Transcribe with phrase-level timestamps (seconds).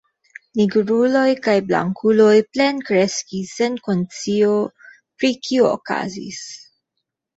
[0.59, 4.57] Nigruloj kaj blankuloj plenkreskis sen konscio
[4.97, 6.45] pri kio okazis.